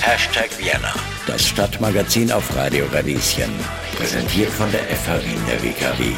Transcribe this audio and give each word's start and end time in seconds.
Hashtag 0.00 0.48
Vienna, 0.56 0.94
das 1.26 1.48
Stadtmagazin 1.48 2.30
auf 2.30 2.54
Radio 2.54 2.84
Radieschen. 2.92 3.50
Präsentiert 3.96 4.50
von 4.50 4.70
der 4.70 4.82
FH 4.82 5.24
Wien 5.24 5.40
der 5.48 5.60
WKW. 5.60 6.12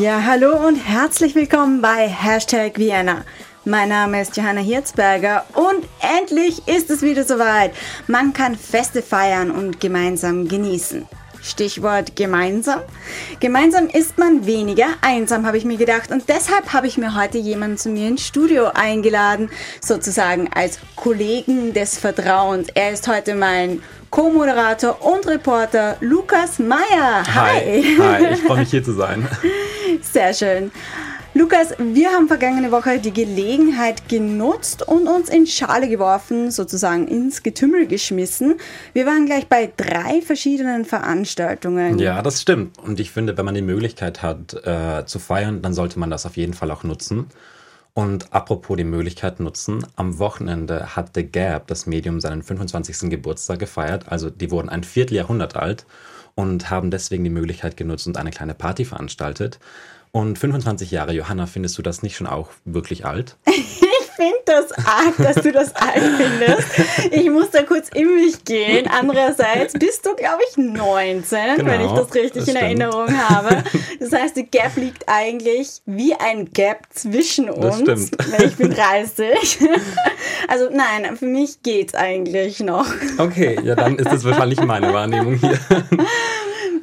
Ja, 0.00 0.22
hallo 0.24 0.56
und 0.66 0.76
herzlich 0.76 1.34
willkommen 1.34 1.82
bei 1.82 2.08
Hashtag 2.08 2.78
Vienna. 2.78 3.26
Mein 3.66 3.90
Name 3.90 4.22
ist 4.22 4.38
Johanna 4.38 4.62
Hirzberger 4.62 5.44
und 5.52 5.86
endlich 6.18 6.66
ist 6.66 6.88
es 6.88 7.02
wieder 7.02 7.24
soweit. 7.24 7.72
Man 8.06 8.32
kann 8.32 8.56
Feste 8.56 9.02
feiern 9.02 9.50
und 9.50 9.80
gemeinsam 9.80 10.48
genießen. 10.48 11.06
Stichwort 11.50 12.16
gemeinsam. 12.16 12.80
Gemeinsam 13.40 13.88
ist 13.88 14.18
man 14.18 14.46
weniger 14.46 14.88
einsam, 15.00 15.46
habe 15.46 15.58
ich 15.58 15.64
mir 15.64 15.76
gedacht. 15.76 16.10
Und 16.10 16.28
deshalb 16.28 16.72
habe 16.72 16.86
ich 16.86 16.98
mir 16.98 17.14
heute 17.14 17.38
jemanden 17.38 17.78
zu 17.78 17.88
mir 17.88 18.08
ins 18.08 18.26
Studio 18.26 18.70
eingeladen, 18.74 19.50
sozusagen 19.80 20.50
als 20.54 20.78
Kollegen 20.96 21.72
des 21.72 21.98
Vertrauens. 21.98 22.68
Er 22.74 22.92
ist 22.92 23.08
heute 23.08 23.34
mein 23.34 23.82
Co-Moderator 24.10 25.04
und 25.04 25.26
Reporter 25.26 25.96
Lukas 26.00 26.58
Meyer. 26.58 27.24
Hi. 27.34 27.96
Hi, 27.98 28.26
ich 28.32 28.42
freue 28.46 28.58
mich 28.58 28.70
hier 28.70 28.82
zu 28.82 28.92
sein. 28.92 29.28
Sehr 30.00 30.32
schön. 30.34 30.70
Lukas, 31.36 31.74
wir 31.78 32.12
haben 32.12 32.28
vergangene 32.28 32.72
Woche 32.72 32.98
die 32.98 33.12
Gelegenheit 33.12 34.08
genutzt 34.08 34.88
und 34.88 35.06
uns 35.06 35.28
in 35.28 35.46
Schale 35.46 35.86
geworfen, 35.86 36.50
sozusagen 36.50 37.06
ins 37.08 37.42
Getümmel 37.42 37.86
geschmissen. 37.86 38.54
Wir 38.94 39.04
waren 39.04 39.26
gleich 39.26 39.46
bei 39.46 39.70
drei 39.76 40.22
verschiedenen 40.22 40.86
Veranstaltungen. 40.86 41.98
Ja, 41.98 42.22
das 42.22 42.40
stimmt. 42.40 42.78
Und 42.78 43.00
ich 43.00 43.10
finde, 43.10 43.36
wenn 43.36 43.44
man 43.44 43.54
die 43.54 43.60
Möglichkeit 43.60 44.22
hat 44.22 44.54
äh, 44.64 45.04
zu 45.04 45.18
feiern, 45.18 45.60
dann 45.60 45.74
sollte 45.74 45.98
man 45.98 46.08
das 46.08 46.24
auf 46.24 46.38
jeden 46.38 46.54
Fall 46.54 46.70
auch 46.70 46.84
nutzen. 46.84 47.26
Und 47.92 48.32
apropos 48.32 48.78
die 48.78 48.84
Möglichkeit 48.84 49.38
nutzen, 49.38 49.84
am 49.94 50.18
Wochenende 50.18 50.96
hat 50.96 51.10
The 51.14 51.24
Gap, 51.24 51.66
das 51.66 51.84
Medium, 51.84 52.18
seinen 52.18 52.44
25. 52.44 53.10
Geburtstag 53.10 53.58
gefeiert. 53.58 54.06
Also 54.08 54.30
die 54.30 54.50
wurden 54.50 54.70
ein 54.70 54.84
Vierteljahrhundert 54.84 55.54
alt 55.54 55.84
und 56.34 56.70
haben 56.70 56.90
deswegen 56.90 57.24
die 57.24 57.30
Möglichkeit 57.30 57.76
genutzt 57.76 58.06
und 58.06 58.16
eine 58.16 58.30
kleine 58.30 58.54
Party 58.54 58.86
veranstaltet. 58.86 59.58
Und 60.16 60.38
25 60.38 60.92
Jahre, 60.92 61.12
Johanna, 61.12 61.44
findest 61.44 61.76
du 61.76 61.82
das 61.82 62.02
nicht 62.02 62.16
schon 62.16 62.26
auch 62.26 62.48
wirklich 62.64 63.04
alt? 63.04 63.36
Ich 64.18 64.24
finde 64.24 64.38
das 64.46 64.72
arg, 64.86 65.14
dass 65.18 65.42
du 65.42 65.52
das 65.52 65.76
alt 65.76 66.02
findest. 66.16 67.12
Ich 67.12 67.28
muss 67.28 67.50
da 67.50 67.62
kurz 67.64 67.90
in 67.90 68.14
mich 68.14 68.46
gehen. 68.46 68.88
Andererseits 68.88 69.74
bist 69.74 70.06
du, 70.06 70.14
glaube 70.14 70.40
ich, 70.48 70.56
19, 70.56 71.56
genau, 71.56 71.70
wenn 71.70 71.80
ich 71.82 71.92
das 71.92 72.14
richtig 72.14 72.46
das 72.46 72.48
in 72.48 72.56
Erinnerung 72.56 73.08
habe. 73.28 73.62
Das 74.00 74.12
heißt, 74.12 74.36
die 74.36 74.46
Gap 74.46 74.74
liegt 74.76 75.06
eigentlich 75.06 75.82
wie 75.84 76.14
ein 76.14 76.50
Gap 76.50 76.86
zwischen 76.94 77.50
uns. 77.50 77.84
Das 77.84 78.06
stimmt. 78.06 78.32
Weil 78.32 78.46
ich 78.46 78.56
bin 78.56 78.70
30. 78.70 79.58
Also 80.48 80.70
nein, 80.70 81.14
für 81.16 81.26
mich 81.26 81.62
geht 81.62 81.88
es 81.88 81.94
eigentlich 81.94 82.60
noch. 82.60 82.86
Okay, 83.18 83.58
ja, 83.64 83.74
dann 83.74 83.98
ist 83.98 84.10
das 84.10 84.24
wahrscheinlich 84.24 84.62
meine 84.62 84.94
Wahrnehmung 84.94 85.34
hier. 85.34 85.58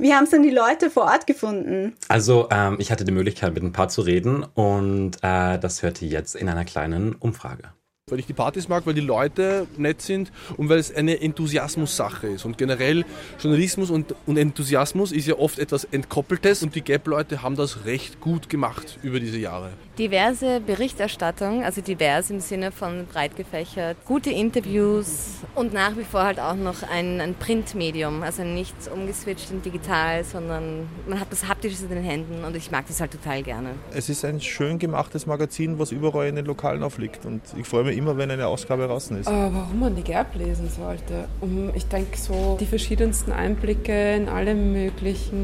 Wie 0.03 0.13
haben 0.13 0.25
es 0.25 0.31
denn 0.31 0.43
die 0.43 0.49
Leute 0.49 0.89
vor 0.89 1.03
Ort 1.03 1.27
gefunden? 1.27 1.95
Also, 2.09 2.49
ähm, 2.51 2.75
ich 2.77 2.91
hatte 2.91 3.05
die 3.05 3.13
Möglichkeit, 3.13 3.53
mit 3.53 3.63
ein 3.63 3.71
paar 3.71 3.87
zu 3.87 4.01
reden 4.01 4.43
und 4.43 5.11
äh, 5.21 5.57
das 5.57 5.81
hörte 5.81 6.05
jetzt 6.05 6.35
in 6.35 6.49
einer 6.49 6.65
kleinen 6.65 7.15
Umfrage 7.15 7.69
weil 8.09 8.19
ich 8.19 8.25
die 8.25 8.33
Partys 8.33 8.67
mag, 8.67 8.85
weil 8.85 8.93
die 8.93 8.99
Leute 8.99 9.65
nett 9.77 10.01
sind 10.01 10.33
und 10.57 10.67
weil 10.67 10.77
es 10.77 10.93
eine 10.93 11.21
Enthusiasmus-Sache 11.21 12.27
ist. 12.27 12.43
Und 12.43 12.57
generell 12.57 13.05
Journalismus 13.39 13.89
und, 13.89 14.13
und, 14.25 14.35
Enthusiasmus 14.35 15.13
ist 15.13 15.25
ja 15.25 15.35
oft 15.35 15.57
etwas 15.57 15.85
Entkoppeltes 15.85 16.63
und 16.63 16.75
die 16.75 16.81
Gap-Leute 16.81 17.41
haben 17.41 17.55
das 17.55 17.85
recht 17.85 18.19
gut 18.19 18.49
gemacht 18.49 18.99
über 19.03 19.21
diese 19.21 19.37
Jahre. 19.37 19.69
Diverse 19.97 20.59
Berichterstattung, 20.59 21.63
also 21.63 21.79
divers 21.79 22.29
im 22.29 22.41
Sinne 22.41 22.73
von 22.73 23.05
breit 23.05 23.37
gefächert, 23.37 23.95
gute 24.03 24.31
Interviews 24.31 25.35
und 25.55 25.71
nach 25.71 25.95
wie 25.95 26.03
vor 26.03 26.23
halt 26.23 26.41
auch 26.41 26.55
noch 26.55 26.83
ein, 26.83 27.21
ein 27.21 27.35
Printmedium, 27.35 28.21
also 28.21 28.43
nicht 28.43 28.75
umgeswitcht 28.93 29.49
in 29.51 29.61
digital, 29.61 30.25
sondern 30.25 30.89
man 31.07 31.21
hat 31.21 31.31
das 31.31 31.47
Haptisches 31.47 31.83
in 31.83 31.89
den 31.89 32.03
Händen 32.03 32.43
und 32.43 32.55
ich 32.57 32.69
mag 32.69 32.85
das 32.87 32.99
halt 32.99 33.11
total 33.11 33.43
gerne. 33.43 33.69
Es 33.93 34.09
ist 34.09 34.25
ein 34.25 34.41
schön 34.41 34.77
gemachtes 34.77 35.25
Magazin, 35.25 35.79
was 35.79 35.93
überall 35.93 36.27
in 36.27 36.35
den 36.35 36.45
Lokalen 36.45 36.83
aufliegt 36.83 37.25
und 37.25 37.41
ich 37.57 37.65
freue 37.65 37.85
mich 37.85 37.92
immer 37.93 38.13
immer, 38.13 38.17
wenn 38.17 38.31
eine 38.31 38.47
Ausgabe 38.47 38.87
draußen 38.87 39.19
ist. 39.19 39.27
Uh, 39.27 39.31
warum 39.31 39.79
man 39.79 39.95
die 39.95 40.03
Gap 40.03 40.35
lesen 40.35 40.69
sollte? 40.69 41.25
Um, 41.41 41.71
ich 41.73 41.85
denke, 41.87 42.17
so 42.17 42.57
die 42.59 42.65
verschiedensten 42.65 43.31
Einblicke 43.31 44.15
in 44.15 44.29
alle 44.29 44.55
möglichen 44.55 45.43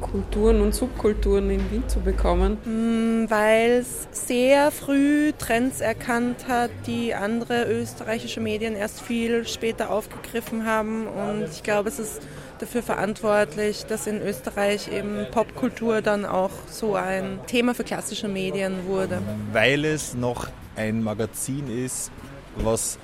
Kulturen 0.00 0.60
und 0.60 0.74
Subkulturen 0.74 1.50
in 1.50 1.70
Wien 1.70 1.88
zu 1.88 2.00
bekommen. 2.00 2.58
Mm, 2.64 3.30
Weil 3.30 3.80
es 3.80 4.08
sehr 4.12 4.70
früh 4.70 5.32
Trends 5.38 5.80
erkannt 5.80 6.46
hat, 6.48 6.70
die 6.86 7.14
andere 7.14 7.64
österreichische 7.64 8.40
Medien 8.40 8.76
erst 8.76 9.00
viel 9.02 9.46
später 9.46 9.90
aufgegriffen 9.90 10.66
haben. 10.66 11.06
Und 11.06 11.48
ich 11.50 11.62
glaube, 11.62 11.88
es 11.88 11.98
ist 11.98 12.22
dafür 12.58 12.82
verantwortlich, 12.82 13.84
dass 13.86 14.06
in 14.06 14.22
Österreich 14.22 14.90
eben 14.92 15.26
Popkultur 15.30 16.02
dann 16.02 16.24
auch 16.24 16.50
so 16.70 16.94
ein 16.94 17.40
Thema 17.46 17.74
für 17.74 17.84
klassische 17.84 18.28
Medien 18.28 18.86
wurde. 18.86 19.20
Weil 19.52 19.84
es 19.84 20.14
noch 20.14 20.48
ein 20.76 21.02
Magazin 21.02 21.68
ist, 21.68 22.10
was 22.56 22.98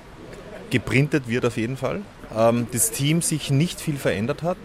geprintet 0.69 1.27
wird 1.27 1.45
auf 1.45 1.57
jeden 1.57 1.77
Fall. 1.77 2.01
Ähm, 2.35 2.67
das 2.71 2.91
Team 2.91 3.21
sich 3.21 3.51
nicht 3.51 3.81
viel 3.81 3.97
verändert 3.97 4.43
hat. 4.43 4.57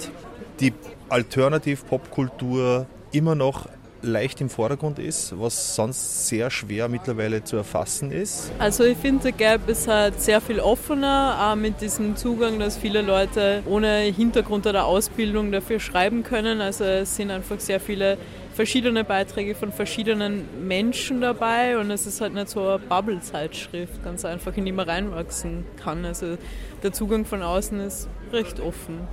Die 0.60 0.72
Alternativ-Popkultur 1.08 2.86
immer 3.12 3.34
noch 3.34 3.68
leicht 4.06 4.40
im 4.40 4.48
Vordergrund 4.48 4.98
ist, 4.98 5.38
was 5.38 5.74
sonst 5.74 6.28
sehr 6.28 6.50
schwer 6.50 6.88
mittlerweile 6.88 7.44
zu 7.44 7.56
erfassen 7.56 8.10
ist. 8.10 8.50
Also 8.58 8.84
ich 8.84 8.96
finde, 8.96 9.24
der 9.24 9.32
Gap 9.32 9.68
ist 9.68 9.88
halt 9.88 10.20
sehr 10.20 10.40
viel 10.40 10.60
offener, 10.60 11.36
auch 11.40 11.56
mit 11.56 11.80
diesem 11.80 12.16
Zugang, 12.16 12.58
dass 12.58 12.76
viele 12.76 13.02
Leute 13.02 13.62
ohne 13.66 14.00
Hintergrund 14.00 14.66
oder 14.66 14.86
Ausbildung 14.86 15.52
dafür 15.52 15.80
schreiben 15.80 16.22
können. 16.22 16.60
Also 16.60 16.84
es 16.84 17.16
sind 17.16 17.30
einfach 17.30 17.60
sehr 17.60 17.80
viele 17.80 18.18
verschiedene 18.54 19.04
Beiträge 19.04 19.54
von 19.54 19.70
verschiedenen 19.70 20.66
Menschen 20.66 21.20
dabei 21.20 21.76
und 21.76 21.90
es 21.90 22.06
ist 22.06 22.22
halt 22.22 22.32
nicht 22.32 22.48
so 22.48 22.66
eine 22.66 22.78
Bubble-Zeitschrift, 22.78 24.02
ganz 24.02 24.24
einfach, 24.24 24.56
in 24.56 24.64
die 24.64 24.72
man 24.72 24.88
reinwachsen 24.88 25.66
kann. 25.76 26.06
Also 26.06 26.38
der 26.82 26.92
Zugang 26.92 27.26
von 27.26 27.42
außen 27.42 27.78
ist 27.80 28.08
recht 28.32 28.60
offen. 28.60 29.06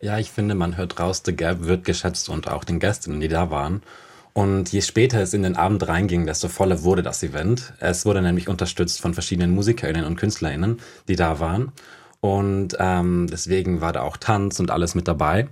Ja, 0.00 0.18
ich 0.18 0.30
finde, 0.30 0.54
man 0.54 0.76
hört 0.76 1.00
raus, 1.00 1.22
The 1.24 1.34
Gap 1.34 1.62
wird 1.62 1.84
geschätzt 1.84 2.28
und 2.28 2.48
auch 2.48 2.64
den 2.64 2.78
Gästen, 2.78 3.20
die 3.20 3.28
da 3.28 3.50
waren. 3.50 3.82
Und 4.34 4.72
je 4.72 4.82
später 4.82 5.22
es 5.22 5.32
in 5.32 5.44
den 5.44 5.56
Abend 5.56 5.86
reinging, 5.86 6.26
desto 6.26 6.48
voller 6.48 6.82
wurde 6.82 7.02
das 7.02 7.22
Event. 7.22 7.72
Es 7.78 8.04
wurde 8.04 8.20
nämlich 8.20 8.48
unterstützt 8.48 9.00
von 9.00 9.14
verschiedenen 9.14 9.54
MusikerInnen 9.54 10.04
und 10.04 10.16
KünstlerInnen, 10.16 10.80
die 11.08 11.14
da 11.14 11.38
waren. 11.38 11.70
Und 12.20 12.76
ähm, 12.80 13.28
deswegen 13.30 13.80
war 13.80 13.92
da 13.92 14.02
auch 14.02 14.16
Tanz 14.16 14.58
und 14.58 14.72
alles 14.72 14.96
mit 14.96 15.06
dabei. 15.06 15.46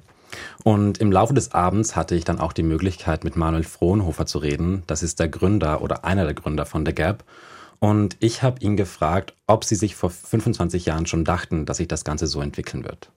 Und 0.64 0.98
im 0.98 1.12
Laufe 1.12 1.32
des 1.32 1.52
Abends 1.52 1.94
hatte 1.94 2.16
ich 2.16 2.24
dann 2.24 2.40
auch 2.40 2.52
die 2.52 2.64
Möglichkeit, 2.64 3.22
mit 3.22 3.36
Manuel 3.36 3.62
Frohnhofer 3.62 4.26
zu 4.26 4.38
reden. 4.38 4.82
Das 4.88 5.04
ist 5.04 5.20
der 5.20 5.28
Gründer 5.28 5.80
oder 5.80 6.04
einer 6.04 6.24
der 6.24 6.34
Gründer 6.34 6.66
von 6.66 6.84
The 6.84 6.94
Gap. 6.94 7.24
Und 7.78 8.16
ich 8.18 8.42
habe 8.42 8.60
ihn 8.60 8.76
gefragt, 8.76 9.34
ob 9.46 9.64
sie 9.64 9.74
sich 9.76 9.94
vor 9.94 10.10
25 10.10 10.86
Jahren 10.86 11.06
schon 11.06 11.24
dachten, 11.24 11.66
dass 11.66 11.76
sich 11.76 11.88
das 11.88 12.04
Ganze 12.04 12.26
so 12.26 12.40
entwickeln 12.40 12.84
wird. 12.84 13.12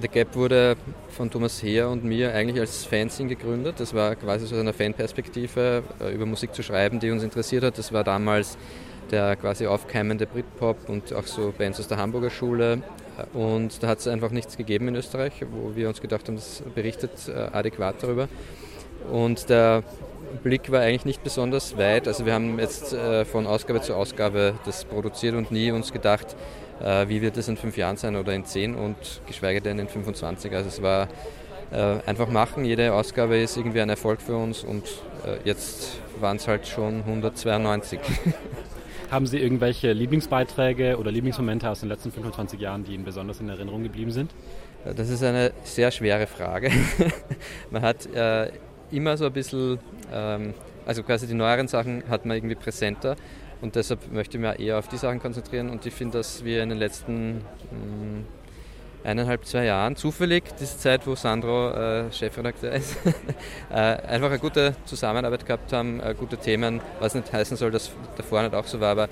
The 0.00 0.08
Gap 0.08 0.34
wurde 0.34 0.76
von 1.08 1.30
Thomas 1.30 1.62
Heer 1.62 1.88
und 1.88 2.04
mir 2.04 2.34
eigentlich 2.34 2.60
als 2.60 2.84
Fanzine 2.84 3.28
gegründet. 3.28 3.76
Das 3.78 3.94
war 3.94 4.16
quasi 4.16 4.46
so 4.46 4.56
eine 4.56 4.72
Fanperspektive, 4.72 5.82
äh, 6.00 6.14
über 6.14 6.26
Musik 6.26 6.54
zu 6.54 6.62
schreiben, 6.62 7.00
die 7.00 7.10
uns 7.10 7.22
interessiert 7.22 7.64
hat. 7.64 7.78
Das 7.78 7.92
war 7.92 8.04
damals 8.04 8.58
der 9.10 9.36
quasi 9.36 9.66
aufkeimende 9.66 10.26
Britpop 10.26 10.88
und 10.88 11.12
auch 11.12 11.26
so 11.26 11.52
Bands 11.56 11.78
aus 11.78 11.88
der 11.88 11.98
Hamburger 11.98 12.30
Schule, 12.30 12.82
und 13.32 13.82
da 13.82 13.88
hat 13.88 14.00
es 14.00 14.08
einfach 14.08 14.30
nichts 14.30 14.56
gegeben 14.56 14.88
in 14.88 14.96
Österreich, 14.96 15.32
wo 15.50 15.76
wir 15.76 15.88
uns 15.88 16.00
gedacht 16.00 16.26
haben, 16.26 16.36
das 16.36 16.62
berichtet 16.74 17.12
äh, 17.28 17.32
adäquat 17.56 17.96
darüber. 18.00 18.28
Und 19.10 19.48
der 19.48 19.84
Blick 20.42 20.72
war 20.72 20.80
eigentlich 20.80 21.04
nicht 21.04 21.22
besonders 21.22 21.76
weit. 21.76 22.08
Also 22.08 22.26
wir 22.26 22.34
haben 22.34 22.58
jetzt 22.58 22.92
äh, 22.92 23.24
von 23.24 23.46
Ausgabe 23.46 23.80
zu 23.82 23.94
Ausgabe 23.94 24.54
das 24.64 24.84
produziert 24.84 25.34
und 25.36 25.52
nie 25.52 25.70
uns 25.70 25.92
gedacht, 25.92 26.34
wie 26.80 27.22
wird 27.22 27.36
das 27.36 27.48
in 27.48 27.56
fünf 27.56 27.76
Jahren 27.76 27.96
sein 27.96 28.16
oder 28.16 28.34
in 28.34 28.44
zehn 28.44 28.74
und 28.74 28.96
geschweige 29.26 29.60
denn 29.60 29.78
in 29.78 29.88
25. 29.88 30.52
Also 30.52 30.68
es 30.68 30.82
war 30.82 31.08
einfach 32.06 32.28
machen. 32.28 32.64
Jede 32.64 32.92
Ausgabe 32.92 33.38
ist 33.38 33.56
irgendwie 33.56 33.80
ein 33.80 33.88
Erfolg 33.88 34.20
für 34.20 34.36
uns 34.36 34.64
und 34.64 34.84
jetzt 35.44 35.98
waren 36.20 36.36
es 36.36 36.48
halt 36.48 36.66
schon 36.66 37.00
192. 37.00 38.00
Haben 39.10 39.26
Sie 39.26 39.38
irgendwelche 39.38 39.92
Lieblingsbeiträge 39.92 40.98
oder 40.98 41.10
Lieblingsmomente 41.10 41.68
aus 41.70 41.80
den 41.80 41.88
letzten 41.88 42.10
25 42.10 42.58
Jahren, 42.60 42.84
die 42.84 42.94
Ihnen 42.94 43.04
besonders 43.04 43.40
in 43.40 43.48
Erinnerung 43.48 43.82
geblieben 43.82 44.10
sind? 44.10 44.32
Das 44.84 45.08
ist 45.08 45.22
eine 45.22 45.52
sehr 45.62 45.90
schwere 45.90 46.26
Frage. 46.26 46.70
man 47.70 47.82
hat 47.82 48.06
äh, 48.14 48.50
immer 48.90 49.16
so 49.16 49.26
ein 49.26 49.32
bisschen, 49.32 49.78
ähm, 50.12 50.54
also 50.86 51.02
quasi 51.02 51.26
die 51.26 51.34
neueren 51.34 51.68
Sachen 51.68 52.02
hat 52.08 52.26
man 52.26 52.36
irgendwie 52.36 52.54
präsenter 52.54 53.16
und 53.64 53.76
deshalb 53.76 54.12
möchte 54.12 54.36
ich 54.36 54.42
mich 54.42 54.60
eher 54.60 54.78
auf 54.78 54.88
die 54.88 54.98
Sachen 54.98 55.20
konzentrieren 55.20 55.70
und 55.70 55.86
ich 55.86 55.94
finde, 55.94 56.18
dass 56.18 56.44
wir 56.44 56.62
in 56.62 56.68
den 56.68 56.78
letzten 56.78 57.36
mh, 57.36 57.40
mm, 57.72 58.26
eineinhalb, 59.04 59.46
zwei 59.46 59.64
Jahren 59.64 59.96
zufällig, 59.96 60.44
diese 60.60 60.76
Zeit, 60.76 61.06
wo 61.06 61.14
Sandro 61.14 61.70
äh, 61.70 62.12
Chefredakteur 62.12 62.72
ist, 62.72 62.96
äh, 63.70 63.74
einfach 63.74 64.28
eine 64.28 64.38
gute 64.38 64.76
Zusammenarbeit 64.84 65.46
gehabt 65.46 65.72
haben, 65.72 65.98
äh, 66.00 66.14
gute 66.14 66.36
Themen, 66.36 66.82
was 67.00 67.14
nicht 67.14 67.32
heißen 67.32 67.56
soll, 67.56 67.70
dass 67.70 67.90
davor 68.18 68.42
nicht 68.42 68.54
auch 68.54 68.66
so 68.66 68.80
war, 68.80 68.90
aber 68.90 69.08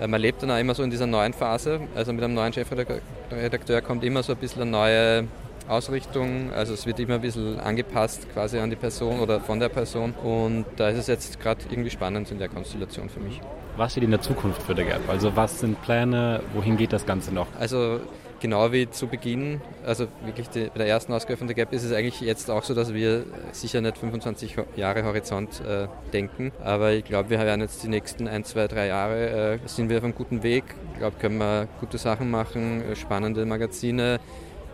äh, 0.00 0.08
man 0.08 0.20
lebt 0.20 0.42
dann 0.42 0.50
auch 0.50 0.58
immer 0.58 0.74
so 0.74 0.82
in 0.82 0.90
dieser 0.90 1.06
neuen 1.06 1.32
Phase. 1.32 1.80
Also 1.94 2.12
mit 2.12 2.24
einem 2.24 2.34
neuen 2.34 2.52
Chefredakteur 2.52 3.82
kommt 3.82 4.02
immer 4.02 4.24
so 4.24 4.32
ein 4.32 4.38
bisschen 4.38 4.62
eine 4.62 4.70
neue 4.72 5.28
Ausrichtung. 5.68 6.52
Also 6.52 6.74
es 6.74 6.86
wird 6.86 7.00
immer 7.00 7.14
ein 7.14 7.20
bisschen 7.20 7.60
angepasst 7.60 8.26
quasi 8.32 8.58
an 8.58 8.70
die 8.70 8.76
Person 8.76 9.20
oder 9.20 9.40
von 9.40 9.60
der 9.60 9.68
Person. 9.68 10.12
Und 10.22 10.66
da 10.76 10.88
ist 10.88 10.98
es 10.98 11.06
jetzt 11.06 11.40
gerade 11.40 11.60
irgendwie 11.70 11.90
spannend 11.90 12.30
in 12.30 12.38
der 12.38 12.48
Konstellation 12.48 13.08
für 13.08 13.20
mich. 13.20 13.40
Was 13.76 13.92
steht 13.92 14.04
in 14.04 14.10
der 14.10 14.20
Zukunft 14.20 14.62
für 14.62 14.74
der 14.74 14.84
Gap? 14.84 15.08
Also 15.08 15.34
was 15.34 15.60
sind 15.60 15.80
Pläne? 15.82 16.42
Wohin 16.54 16.76
geht 16.76 16.92
das 16.92 17.06
Ganze 17.06 17.32
noch? 17.32 17.46
Also 17.58 18.00
genau 18.42 18.72
wie 18.72 18.90
zu 18.90 19.06
Beginn, 19.06 19.60
also 19.86 20.08
wirklich 20.24 20.50
die, 20.50 20.64
bei 20.64 20.78
der 20.78 20.88
ersten 20.88 21.12
Ausgabe 21.12 21.36
von 21.36 21.46
der 21.46 21.54
Gap 21.54 21.72
ist 21.72 21.84
es 21.84 21.92
eigentlich 21.92 22.20
jetzt 22.20 22.50
auch 22.50 22.64
so, 22.64 22.74
dass 22.74 22.92
wir 22.92 23.24
sicher 23.52 23.80
nicht 23.80 23.96
25 23.96 24.56
Jahre 24.74 25.04
Horizont 25.04 25.62
äh, 25.64 25.86
denken, 26.12 26.50
aber 26.62 26.92
ich 26.92 27.04
glaube, 27.04 27.30
wir 27.30 27.38
werden 27.38 27.60
jetzt 27.60 27.82
die 27.84 27.88
nächsten 27.88 28.26
ein, 28.26 28.44
zwei, 28.44 28.66
drei 28.66 28.88
Jahre, 28.88 29.54
äh, 29.54 29.58
sind 29.66 29.88
wir 29.88 29.98
auf 29.98 30.04
einem 30.04 30.14
guten 30.14 30.42
Weg. 30.42 30.64
Ich 30.92 30.98
glaube, 30.98 31.16
können 31.20 31.38
wir 31.38 31.68
gute 31.78 31.98
Sachen 31.98 32.30
machen, 32.30 32.82
äh, 32.82 32.96
spannende 32.96 33.46
Magazine, 33.46 34.18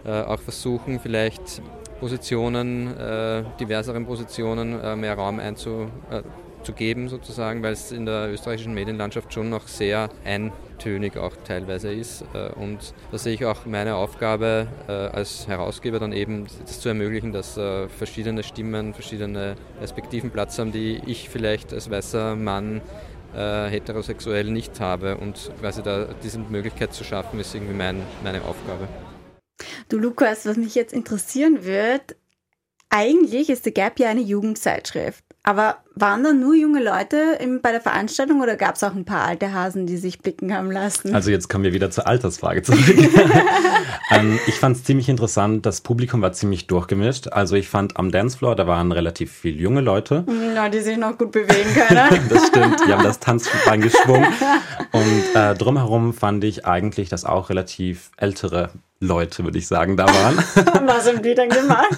auch 0.08 0.40
versuchen 0.40 1.00
vielleicht 1.00 1.62
Positionen, 1.98 2.96
äh, 2.96 3.42
diverseren 3.58 4.06
Positionen 4.06 4.80
äh, 4.80 4.94
mehr 4.94 5.14
Raum 5.14 5.40
einzugeben 5.40 7.08
sozusagen, 7.08 7.62
weil 7.62 7.72
es 7.72 7.90
in 7.90 8.06
der 8.06 8.30
österreichischen 8.30 8.72
Medienlandschaft 8.72 9.32
schon 9.32 9.50
noch 9.50 9.66
sehr 9.66 10.08
eintönig 10.24 11.16
auch 11.16 11.34
teilweise 11.44 11.92
ist. 11.92 12.24
Und 12.56 12.94
da 13.10 13.18
sehe 13.18 13.34
ich 13.34 13.44
auch 13.44 13.66
meine 13.66 13.96
Aufgabe 13.96 14.68
als 14.86 15.48
Herausgeber 15.48 15.98
dann 15.98 16.12
eben, 16.12 16.46
das 16.64 16.80
zu 16.80 16.88
ermöglichen, 16.88 17.32
dass 17.32 17.58
verschiedene 17.96 18.42
Stimmen, 18.42 18.94
verschiedene 18.94 19.54
Perspektiven 19.78 20.30
Platz 20.30 20.58
haben, 20.58 20.72
die 20.72 21.00
ich 21.06 21.28
vielleicht 21.28 21.72
als 21.72 21.90
weißer 21.90 22.36
Mann 22.36 22.80
heterosexuell 23.34 24.50
nicht 24.50 24.78
habe. 24.80 25.16
Und 25.16 25.50
quasi 25.60 25.82
da 25.82 26.06
diese 26.22 26.38
Möglichkeit 26.38 26.92
zu 26.92 27.02
schaffen, 27.02 27.40
ist 27.40 27.54
irgendwie 27.54 27.74
mein, 27.74 28.02
meine 28.22 28.42
Aufgabe. 28.42 28.88
Du 29.88 29.98
Lukas, 29.98 30.44
was 30.44 30.56
mich 30.56 30.74
jetzt 30.74 30.92
interessieren 30.92 31.64
wird, 31.64 32.16
eigentlich 32.90 33.48
ist 33.48 33.64
The 33.64 33.72
Gap 33.72 33.98
ja 33.98 34.10
eine 34.10 34.20
Jugendzeitschrift. 34.20 35.24
Aber 35.48 35.78
waren 35.94 36.22
da 36.24 36.34
nur 36.34 36.54
junge 36.54 36.84
Leute 36.84 37.38
im, 37.40 37.62
bei 37.62 37.72
der 37.72 37.80
Veranstaltung 37.80 38.42
oder 38.42 38.54
gab 38.54 38.74
es 38.74 38.84
auch 38.84 38.94
ein 38.94 39.06
paar 39.06 39.24
alte 39.26 39.54
Hasen, 39.54 39.86
die 39.86 39.96
sich 39.96 40.18
blicken 40.18 40.52
haben 40.52 40.70
lassen? 40.70 41.14
Also 41.14 41.30
jetzt 41.30 41.48
kommen 41.48 41.64
wir 41.64 41.72
wieder 41.72 41.90
zur 41.90 42.06
Altersfrage 42.06 42.62
zurück. 42.62 42.84
ähm, 44.10 44.38
ich 44.46 44.56
fand 44.56 44.76
es 44.76 44.84
ziemlich 44.84 45.08
interessant, 45.08 45.64
das 45.64 45.80
Publikum 45.80 46.20
war 46.20 46.32
ziemlich 46.34 46.66
durchgemischt. 46.66 47.28
Also 47.28 47.56
ich 47.56 47.70
fand 47.70 47.96
am 47.96 48.10
Dancefloor, 48.10 48.56
da 48.56 48.66
waren 48.66 48.92
relativ 48.92 49.32
viele 49.32 49.56
junge 49.56 49.80
Leute. 49.80 50.26
Ja, 50.54 50.68
die 50.68 50.80
sich 50.80 50.98
noch 50.98 51.16
gut 51.16 51.32
bewegen 51.32 51.72
können. 51.72 52.20
das 52.28 52.48
stimmt, 52.48 52.82
die 52.86 52.92
haben 52.92 53.04
das 53.04 53.18
Tanzbein 53.18 53.80
geschwungen. 53.80 54.30
Und 54.92 55.34
äh, 55.34 55.54
drumherum 55.54 56.12
fand 56.12 56.44
ich 56.44 56.66
eigentlich, 56.66 57.08
dass 57.08 57.24
auch 57.24 57.48
relativ 57.48 58.10
ältere 58.18 58.68
Leute, 59.00 59.44
würde 59.44 59.58
ich 59.58 59.68
sagen, 59.68 59.96
da 59.96 60.06
waren. 60.06 60.36
Was 60.86 61.06
haben 61.06 61.22
die 61.22 61.34
dann 61.34 61.48
gemacht? 61.48 61.96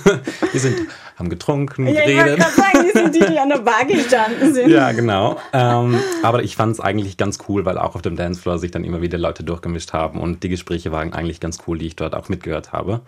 Die 0.52 0.58
sind, 0.58 0.86
haben 1.20 1.28
getrunken, 1.28 1.86
ja, 1.86 2.04
geredet. 2.04 2.38
Ich 2.38 2.44
sagen, 2.44 2.84
die 2.84 2.98
sind 2.98 3.14
die, 3.14 3.32
die 3.32 3.38
an 3.38 3.50
der 3.50 3.58
Bar 3.58 3.84
gestanden 3.84 4.52
sind. 4.54 4.70
Ja, 4.70 4.90
genau. 4.92 5.36
Ähm, 5.52 6.00
aber 6.22 6.42
ich 6.42 6.56
fand 6.56 6.72
es 6.72 6.80
eigentlich 6.80 7.16
ganz 7.16 7.38
cool, 7.48 7.64
weil 7.64 7.78
auch 7.78 7.94
auf 7.94 8.02
dem 8.02 8.16
Dancefloor 8.16 8.58
sich 8.58 8.72
dann 8.72 8.82
immer 8.82 9.00
wieder 9.00 9.18
Leute 9.18 9.44
durchgemischt 9.44 9.92
haben 9.92 10.18
und 10.18 10.42
die 10.42 10.48
Gespräche 10.48 10.90
waren 10.90 11.12
eigentlich 11.12 11.38
ganz 11.38 11.58
cool, 11.66 11.78
die 11.78 11.86
ich 11.86 11.96
dort 11.96 12.14
auch 12.14 12.28
mitgehört 12.28 12.72
habe. 12.72 13.02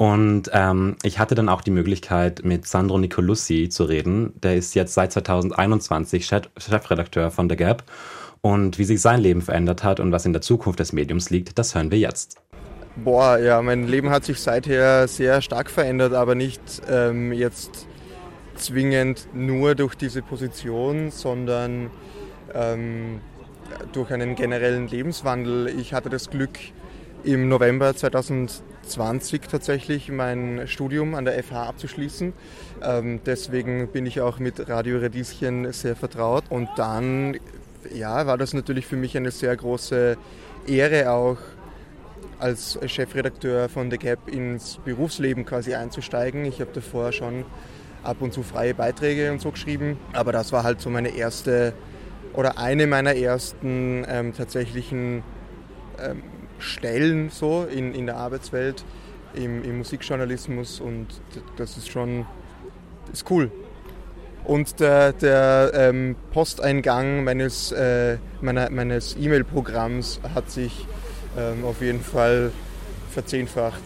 Und 0.00 0.50
ähm, 0.54 0.96
ich 1.02 1.18
hatte 1.18 1.34
dann 1.34 1.50
auch 1.50 1.60
die 1.60 1.70
Möglichkeit, 1.70 2.42
mit 2.42 2.66
Sandro 2.66 2.96
Nicolussi 2.96 3.68
zu 3.68 3.84
reden. 3.84 4.32
Der 4.40 4.56
ist 4.56 4.74
jetzt 4.74 4.94
seit 4.94 5.12
2021 5.12 6.24
Chefredakteur 6.24 7.30
von 7.30 7.50
The 7.50 7.56
Gap. 7.56 7.84
Und 8.40 8.78
wie 8.78 8.84
sich 8.84 9.02
sein 9.02 9.20
Leben 9.20 9.42
verändert 9.42 9.84
hat 9.84 10.00
und 10.00 10.10
was 10.10 10.24
in 10.24 10.32
der 10.32 10.40
Zukunft 10.40 10.80
des 10.80 10.94
Mediums 10.94 11.28
liegt, 11.28 11.58
das 11.58 11.74
hören 11.74 11.90
wir 11.90 11.98
jetzt. 11.98 12.40
Boah, 13.02 13.38
ja, 13.38 13.62
mein 13.62 13.86
Leben 13.86 14.10
hat 14.10 14.24
sich 14.24 14.40
seither 14.40 15.08
sehr 15.08 15.40
stark 15.40 15.70
verändert, 15.70 16.12
aber 16.12 16.34
nicht 16.34 16.60
ähm, 16.88 17.32
jetzt 17.32 17.86
zwingend 18.56 19.28
nur 19.32 19.74
durch 19.74 19.94
diese 19.94 20.20
Position, 20.20 21.10
sondern 21.10 21.90
ähm, 22.52 23.20
durch 23.92 24.10
einen 24.12 24.34
generellen 24.34 24.86
Lebenswandel. 24.86 25.68
Ich 25.78 25.94
hatte 25.94 26.10
das 26.10 26.28
Glück, 26.28 26.58
im 27.24 27.48
November 27.48 27.94
2020 27.94 29.42
tatsächlich 29.42 30.10
mein 30.10 30.66
Studium 30.66 31.14
an 31.14 31.24
der 31.24 31.42
FH 31.42 31.68
abzuschließen. 31.68 32.32
Ähm, 32.82 33.20
deswegen 33.24 33.88
bin 33.88 34.06
ich 34.06 34.20
auch 34.20 34.38
mit 34.38 34.68
Radio 34.68 34.98
Radieschen 34.98 35.72
sehr 35.72 35.96
vertraut. 35.96 36.44
Und 36.48 36.68
dann 36.76 37.38
ja, 37.94 38.26
war 38.26 38.38
das 38.38 38.54
natürlich 38.54 38.86
für 38.86 38.96
mich 38.96 39.16
eine 39.16 39.30
sehr 39.30 39.56
große 39.56 40.16
Ehre 40.66 41.10
auch 41.10 41.38
als 42.40 42.78
Chefredakteur 42.86 43.68
von 43.68 43.90
The 43.90 43.98
Gap 43.98 44.28
ins 44.28 44.78
Berufsleben 44.84 45.44
quasi 45.44 45.74
einzusteigen. 45.74 46.44
Ich 46.44 46.60
habe 46.60 46.70
davor 46.72 47.12
schon 47.12 47.44
ab 48.02 48.16
und 48.20 48.32
zu 48.32 48.42
freie 48.42 48.74
Beiträge 48.74 49.30
und 49.30 49.40
so 49.40 49.50
geschrieben, 49.50 49.98
aber 50.12 50.32
das 50.32 50.52
war 50.52 50.64
halt 50.64 50.80
so 50.80 50.88
meine 50.88 51.10
erste 51.10 51.74
oder 52.32 52.58
eine 52.58 52.86
meiner 52.86 53.14
ersten 53.14 54.04
ähm, 54.08 54.32
tatsächlichen 54.32 55.22
ähm, 55.98 56.22
Stellen 56.58 57.30
so 57.30 57.64
in, 57.64 57.94
in 57.94 58.06
der 58.06 58.16
Arbeitswelt 58.16 58.84
im, 59.34 59.62
im 59.64 59.78
Musikjournalismus 59.78 60.80
und 60.80 61.06
das 61.56 61.76
ist 61.76 61.88
schon 61.88 62.26
ist 63.12 63.30
cool. 63.30 63.50
Und 64.44 64.80
der, 64.80 65.12
der 65.12 65.72
ähm, 65.74 66.16
Posteingang 66.32 67.24
meines, 67.24 67.72
äh, 67.72 68.16
meines 68.40 69.16
E-Mail-Programms 69.16 70.20
hat 70.34 70.50
sich 70.50 70.86
ähm, 71.36 71.64
auf 71.64 71.80
jeden 71.80 72.00
Fall 72.00 72.52
verzehnfacht. 73.10 73.82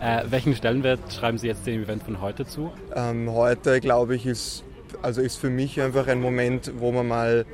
äh, 0.00 0.22
welchen 0.28 0.54
Stellenwert 0.54 1.12
schreiben 1.12 1.38
Sie 1.38 1.48
jetzt 1.48 1.66
dem 1.66 1.82
Event 1.82 2.02
von 2.02 2.20
heute 2.20 2.46
zu? 2.46 2.72
Ähm, 2.94 3.30
heute, 3.32 3.80
glaube 3.80 4.16
ich, 4.16 4.26
ist, 4.26 4.64
also 5.02 5.20
ist 5.20 5.36
für 5.36 5.50
mich 5.50 5.80
einfach 5.80 6.06
ein 6.06 6.20
Moment, 6.20 6.72
wo 6.78 6.92
man 6.92 7.08
mal 7.08 7.46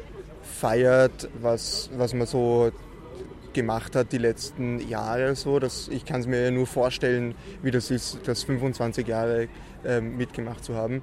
feiert, 0.43 1.28
was, 1.40 1.90
was 1.96 2.14
man 2.14 2.26
so 2.26 2.70
gemacht 3.52 3.96
hat 3.96 4.12
die 4.12 4.19
letzten 4.19 4.88
Jahre. 4.88 5.34
So. 5.34 5.58
Das, 5.58 5.88
ich 5.88 6.05
kann 6.05 6.20
es 6.20 6.26
mir 6.26 6.50
nur 6.50 6.66
vorstellen, 6.66 7.34
wie 7.62 7.70
das 7.70 7.90
ist, 7.90 8.20
das 8.25 8.44
25 8.44 9.06
Jahre 9.06 9.49
äh, 9.84 10.00
mitgemacht 10.00 10.64
zu 10.64 10.75
haben. 10.75 11.02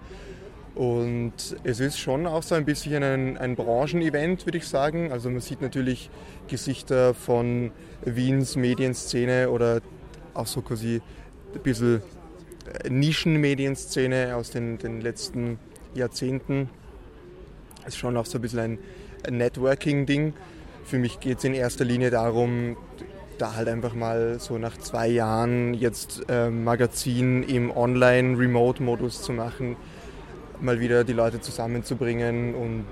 Und 0.75 1.55
es 1.63 1.79
ist 1.79 1.97
schon 1.97 2.27
auch 2.27 2.43
so 2.43 2.53
ein 2.53 2.65
bisschen 2.65 3.01
ein, 3.01 3.37
ein 3.37 3.55
Branchenevent, 3.55 4.45
würde 4.45 4.57
ich 4.57 4.67
sagen. 4.67 5.11
Also 5.11 5.29
man 5.29 5.39
sieht 5.39 5.61
natürlich 5.61 6.09
Gesichter 6.49 7.13
von 7.13 7.71
Wiens 8.03 8.57
Medienszene 8.57 9.49
oder 9.49 9.81
auch 10.33 10.47
so 10.47 10.61
quasi 10.61 11.01
ein 11.53 11.61
bisschen 11.61 12.01
Nischenmedienszene 12.89 14.35
aus 14.35 14.51
den, 14.51 14.77
den 14.77 14.99
letzten 14.99 15.59
Jahrzehnten. 15.93 16.69
Es 17.81 17.93
ist 17.93 17.97
schon 17.97 18.17
auch 18.17 18.25
so 18.25 18.37
ein 18.37 18.41
bisschen 18.41 18.79
ein 19.23 19.37
Networking-Ding. 19.37 20.33
Für 20.83 20.97
mich 20.97 21.21
geht 21.21 21.37
es 21.37 21.45
in 21.45 21.53
erster 21.53 21.85
Linie 21.85 22.09
darum, 22.09 22.75
da 23.37 23.55
halt 23.55 23.69
einfach 23.69 23.93
mal 23.93 24.41
so 24.41 24.57
nach 24.57 24.77
zwei 24.77 25.07
Jahren 25.07 25.73
jetzt 25.73 26.23
äh, 26.27 26.49
Magazin 26.49 27.43
im 27.43 27.71
Online-Remote-Modus 27.71 29.21
zu 29.21 29.31
machen 29.31 29.77
mal 30.61 30.79
wieder 30.79 31.03
die 31.03 31.13
Leute 31.13 31.41
zusammenzubringen 31.41 32.55
und 32.55 32.85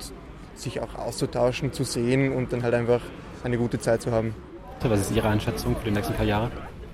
sich 0.56 0.80
auch 0.80 0.96
auszutauschen, 0.96 1.74
zu 1.74 1.84
sehen 1.84 2.32
und 2.32 2.54
dann 2.54 2.64
halt 2.64 2.74
einfach 2.74 3.02
eine 3.44 3.58
gute 3.58 3.80
Zeit 3.80 4.02
zu 4.02 4.12
haben. 4.12 4.36
Was 4.82 5.02
ist 5.02 5.16
Ihre 5.16 5.30
Einschätzung 5.30 5.76
für 5.76 5.86
die 5.86 5.92
nächsten 5.92 6.14
paar 6.14 6.26
Jahre? 6.26 6.52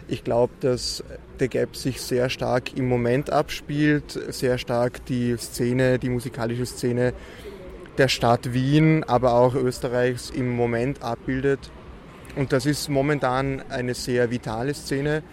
Ich 0.07 0.23
glaube, 0.23 0.53
dass 0.59 1.03
The 1.39 1.47
Gap 1.47 1.75
sich 1.75 2.01
sehr 2.01 2.29
stark 2.29 2.75
im 2.75 2.87
Moment 2.87 3.29
abspielt, 3.29 4.19
sehr 4.29 4.57
stark 4.57 5.05
die 5.05 5.35
Szene, 5.37 5.99
die 5.99 6.09
musikalische 6.09 6.65
Szene 6.65 7.13
der 7.97 8.07
Stadt 8.07 8.53
Wien, 8.53 9.03
aber 9.03 9.33
auch 9.33 9.55
Österreichs 9.55 10.29
im 10.29 10.55
Moment 10.55 11.03
abbildet. 11.03 11.71
Und 12.35 12.53
das 12.53 12.65
ist 12.65 12.89
momentan 12.89 13.61
eine 13.69 13.93
sehr 13.93 14.31
vitale 14.31 14.73
Szene. 14.73 15.23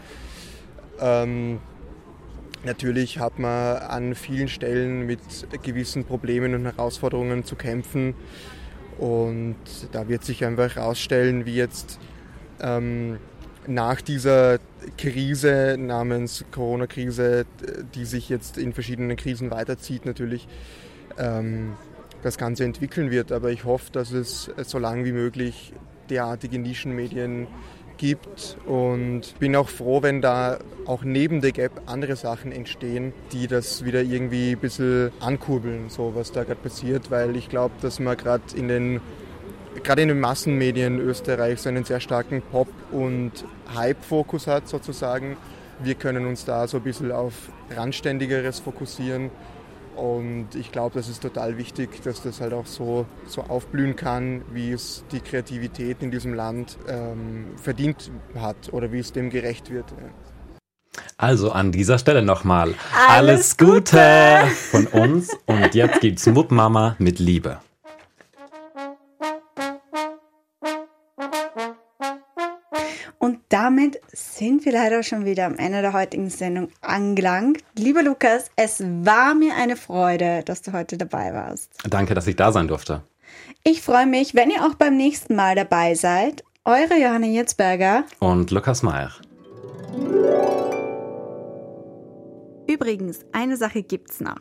Ähm, 1.01 1.61
Natürlich 2.65 3.19
hat 3.19 3.39
man 3.39 3.77
an 3.79 4.15
vielen 4.15 4.49
Stellen 4.49 5.07
mit 5.07 5.21
gewissen 5.63 6.05
Problemen 6.05 6.55
und 6.55 6.65
Herausforderungen 6.65 7.45
zu 7.45 7.55
kämpfen. 7.55 8.15
Und 8.99 9.57
da 9.93 10.09
wird 10.09 10.25
sich 10.25 10.45
einfach 10.45 10.77
herausstellen, 10.77 11.45
wie 11.45 11.55
jetzt 11.55 12.01
ähm, 12.61 13.19
nach 13.67 14.01
dieser 14.01 14.59
Krise 14.97 15.77
namens 15.79 16.45
Corona-Krise, 16.51 17.47
die 17.95 18.05
sich 18.05 18.29
jetzt 18.29 18.59
in 18.59 18.73
verschiedenen 18.73 19.17
Krisen 19.17 19.51
weiterzieht, 19.51 20.07
natürlich 20.07 20.49
ähm, 21.19 21.75
das 22.23 22.39
Ganze 22.39 22.65
entwickeln 22.65 23.11
wird. 23.11 23.33
Aber 23.33 23.51
ich 23.51 23.65
hoffe, 23.65 23.93
dass 23.93 24.13
es 24.13 24.51
so 24.65 24.79
lange 24.79 25.05
wie 25.05 25.13
möglich 25.13 25.73
derartige 26.09 26.59
Nischenmedien 26.59 27.49
gibt 27.97 28.57
und 28.67 29.39
bin 29.39 29.57
auch 29.57 29.69
froh, 29.69 30.03
wenn 30.03 30.21
da 30.21 30.59
auch 30.87 31.03
neben 31.03 31.41
der 31.41 31.53
Gap 31.53 31.73
andere 31.87 32.17
Sachen 32.17 32.53
entstehen, 32.53 33.13
die 33.33 33.47
das 33.47 33.85
wieder 33.85 34.03
irgendwie 34.03 34.53
ein 34.53 34.59
bisschen 34.59 35.11
ankurbeln, 35.21 35.89
so 35.89 36.13
was 36.15 36.33
da 36.33 36.45
gerade 36.45 36.61
passiert, 36.61 37.11
weil 37.11 37.37
ich 37.37 37.49
glaube, 37.49 37.75
dass 37.81 37.99
man 37.99 38.17
gerade 38.17 38.43
in 38.55 38.69
den 38.69 39.01
gerade 39.83 40.03
in 40.03 40.09
den 40.09 40.21
Massenmedien 40.21 40.99
Österreichs 40.99 41.67
einen 41.67 41.85
sehr 41.85 42.01
starken 42.01 42.43
Pop- 42.43 42.69
und 42.93 43.33
Hype-Fokus 43.75 44.47
hat 44.47 44.69
sozusagen. 44.69 45.37
Wir 45.81 45.95
können 45.95 46.27
uns 46.27 46.45
da 46.45 46.67
so 46.67 46.79
ein 46.79 46.83
bisschen 46.83 47.13
auf 47.13 47.35
Randständigeres 47.71 48.61
fokussieren. 48.61 49.31
Und 49.97 50.55
ich 50.55 50.73
glaube, 50.73 50.95
das 50.95 51.09
ist 51.09 51.23
total 51.23 51.57
wichtig, 51.57 52.03
dass 52.03 52.23
das 52.23 52.41
halt 52.41 52.53
auch 52.53 52.67
so, 52.67 53.07
so 53.27 53.43
aufblühen 53.43 53.97
kann, 53.97 54.43
wie 54.53 54.73
es 54.73 55.05
die 55.11 55.21
Kreativität 55.21 56.03
in 56.03 56.11
diesem 56.11 56.35
Land 56.35 56.79
ähm, 56.89 57.47
verdient 57.57 58.11
hat 58.39 58.73
oder 58.73 58.93
wie 58.93 58.99
es 58.99 59.13
dem 59.13 59.31
gerecht 59.31 59.71
wird. 59.71 59.87
Also 61.19 61.51
an 61.51 61.73
dieser 61.73 61.99
Stelle 61.99 62.23
nochmal 62.23 62.75
alles, 63.09 63.57
alles 63.57 63.57
Gute. 63.57 63.75
Gute 63.75 64.47
von 64.71 64.87
uns 64.87 65.37
und 65.47 65.75
jetzt 65.75 66.01
gibt's 66.01 66.27
Mutt 66.27 66.51
Mama 66.51 66.97
mit 66.99 67.19
Liebe. 67.19 67.59
Damit 73.49 74.01
sind 74.13 74.65
wir 74.65 74.73
leider 74.73 75.03
schon 75.03 75.25
wieder 75.25 75.47
am 75.47 75.57
Ende 75.57 75.83
der 75.83 75.93
heutigen 75.93 76.31
Sendung 76.31 76.69
angelangt. 76.81 77.63
Lieber 77.77 78.03
Lukas, 78.03 78.51
es 78.57 78.83
war 78.83 79.35
mir 79.35 79.55
eine 79.55 79.77
Freude, 79.77 80.43
dass 80.45 80.63
du 80.63 80.73
heute 80.73 80.99
dabei 80.99 81.33
warst. 81.33 81.71
Danke, 81.89 82.15
dass 82.15 82.27
ich 82.27 82.37
da 82.37 82.53
sein 82.53 82.69
durfte. 82.69 83.03
Ich 83.63 83.83
freue 83.83 84.07
mich, 84.07 84.35
wenn 84.35 84.51
ihr 84.51 84.65
auch 84.65 84.75
beim 84.75 84.97
nächsten 84.97 85.37
Mal 85.37 85.55
dabei 85.55 85.95
seid. 85.95 86.45
Eure 86.65 87.01
Johanna 87.01 87.27
Jetzberger 87.27 88.05
und 88.19 88.51
Lukas 88.51 88.83
Meyer. 88.83 89.13
Übrigens, 92.77 93.25
eine 93.33 93.57
Sache 93.57 93.83
gibt's 93.83 94.21
noch. 94.21 94.41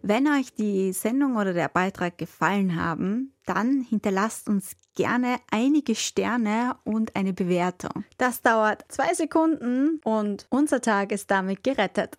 Wenn 0.00 0.26
euch 0.26 0.54
die 0.54 0.94
Sendung 0.94 1.36
oder 1.36 1.52
der 1.52 1.68
Beitrag 1.68 2.16
gefallen 2.16 2.82
haben, 2.82 3.34
dann 3.44 3.82
hinterlasst 3.82 4.48
uns 4.48 4.72
gerne 4.94 5.36
einige 5.50 5.94
Sterne 5.94 6.76
und 6.84 7.14
eine 7.14 7.34
Bewertung. 7.34 8.04
Das 8.16 8.40
dauert 8.40 8.86
zwei 8.88 9.12
Sekunden 9.12 10.00
und 10.02 10.46
unser 10.48 10.80
Tag 10.80 11.12
ist 11.12 11.30
damit 11.30 11.62
gerettet. 11.62 12.16